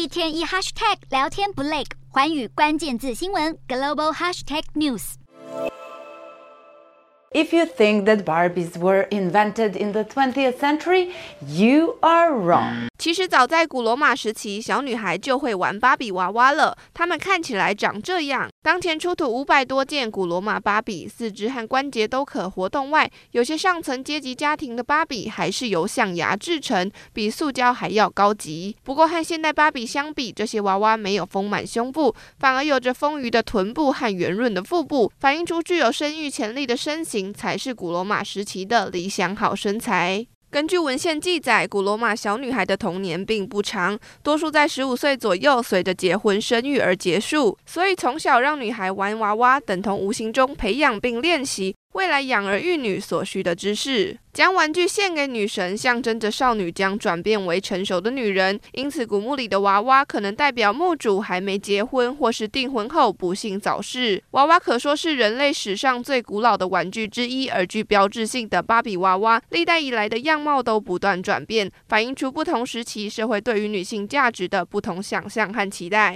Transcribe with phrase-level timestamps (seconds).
[0.00, 10.59] 一天一 hashtag 聊天不累，寰宇关键字新闻 global hashtag news。If you think that Barbies were invented in the 20th
[10.59, 11.11] century,
[11.47, 12.87] you are wrong.
[13.01, 16.77] 其实早在古罗马时期，小女孩就会玩芭比娃娃了。
[16.93, 18.47] 她们看起来长这样。
[18.61, 28.77] 当前出土五百多件古罗马芭比，四肢和关节都可活动外，有些上层阶级家庭的芭比还是由象牙制成，比塑胶还要高级。
[28.83, 40.27] 不过和现代芭比相比，这些娃娃没有丰满胸部，反而有着丰腴的臀部和圆润的腹部，反映出具有生育潜力的身形才是古罗马时期的理想好身材。
[40.51, 47.57] 根据文献记载，古罗马小女孩的童年并不长，多数在十五岁左右，随着结婚生育而结束。
[47.65, 54.17] 所以从小让女孩玩娃娃，等同无形中培养并练习未来养儿育女所需的知识。
[54.33, 58.57] 将玩具献给女神，象征着少女将转变为成熟的女人。
[58.71, 64.23] 因此，古墓里的娃娃可能代表墓主还没结婚，或是订婚后不幸早逝。
[64.31, 76.15] 娃娃可说是人类史上最古老的玩具之一，而具标志性的芭比娃娃，历代以来的样貌都不断转变，反映出不同时期社会对于女性价值的不同想象和期待。